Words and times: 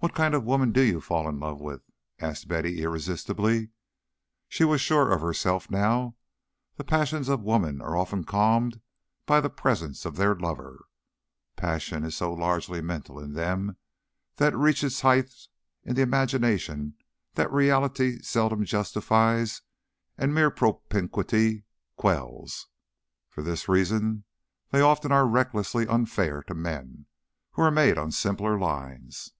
"What 0.00 0.12
kind 0.14 0.34
of 0.34 0.44
women 0.44 0.72
do 0.72 0.82
you 0.82 1.00
fall 1.00 1.26
in 1.28 1.40
love 1.40 1.60
with?" 1.60 1.80
asked 2.18 2.46
Betty, 2.48 2.82
irresistibly. 2.82 3.70
She 4.48 4.62
was 4.64 4.80
sure 4.80 5.10
of 5.12 5.22
herself 5.22 5.70
now. 5.70 6.16
The 6.76 6.84
passions 6.84 7.28
of 7.30 7.42
women 7.44 7.80
are 7.80 7.96
often 7.96 8.24
calmed 8.24 8.80
by 9.24 9.40
the 9.40 9.48
presence 9.48 10.04
of 10.04 10.16
their 10.16 10.34
lover. 10.34 10.86
Passion 11.56 12.04
is 12.04 12.16
so 12.16 12.34
largely 12.34 12.82
mental 12.82 13.18
in 13.20 13.32
them 13.34 13.76
that 14.36 14.52
it 14.52 14.56
reaches 14.56 15.00
heights 15.00 15.48
in 15.84 15.94
the 15.94 16.02
imagination 16.02 16.96
that 17.34 17.52
reality 17.52 18.18
seldom 18.20 18.64
justifies 18.64 19.62
and 20.18 20.34
mere 20.34 20.50
propinquity 20.50 21.64
quells. 21.96 22.66
For 23.30 23.42
this 23.42 23.68
reason 23.70 24.24
they 24.70 24.80
often 24.82 25.12
are 25.12 25.26
recklessly 25.26 25.86
unfair 25.86 26.42
to 26.42 26.54
men, 26.54 27.06
who 27.52 27.62
are 27.62 27.70
made 27.70 27.96
on 27.96 28.10
simpler 28.10 28.58
lines. 28.58 29.30